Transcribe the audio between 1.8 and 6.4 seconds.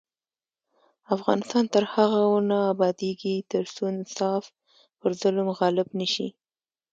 هغو نه ابادیږي، ترڅو انصاف پر ظلم غالب نشي.